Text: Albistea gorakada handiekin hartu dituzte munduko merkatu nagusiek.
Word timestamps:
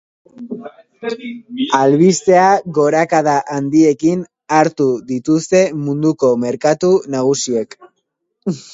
Albistea 1.79 2.47
gorakada 2.79 3.37
handiekin 3.59 4.25
hartu 4.61 4.91
dituzte 5.13 5.65
munduko 5.87 6.35
merkatu 6.49 6.95
nagusiek. 7.19 7.83